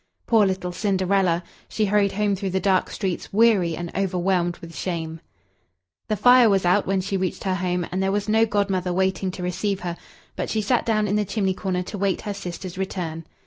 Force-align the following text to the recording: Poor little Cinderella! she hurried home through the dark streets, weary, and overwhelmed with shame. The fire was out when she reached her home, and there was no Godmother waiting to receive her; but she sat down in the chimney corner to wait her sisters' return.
Poor 0.25 0.47
little 0.47 0.71
Cinderella! 0.71 1.43
she 1.69 1.85
hurried 1.85 2.13
home 2.13 2.35
through 2.35 2.49
the 2.49 2.59
dark 2.59 2.89
streets, 2.89 3.31
weary, 3.31 3.75
and 3.77 3.95
overwhelmed 3.95 4.57
with 4.57 4.75
shame. 4.75 5.21
The 6.07 6.15
fire 6.15 6.49
was 6.49 6.65
out 6.65 6.87
when 6.87 7.01
she 7.01 7.17
reached 7.17 7.43
her 7.43 7.53
home, 7.53 7.85
and 7.91 8.01
there 8.01 8.11
was 8.11 8.27
no 8.27 8.47
Godmother 8.47 8.93
waiting 8.93 9.29
to 9.29 9.43
receive 9.43 9.81
her; 9.81 9.95
but 10.35 10.49
she 10.49 10.59
sat 10.63 10.87
down 10.87 11.07
in 11.07 11.17
the 11.17 11.23
chimney 11.23 11.53
corner 11.53 11.83
to 11.83 11.99
wait 11.99 12.21
her 12.21 12.33
sisters' 12.33 12.79
return. 12.79 13.25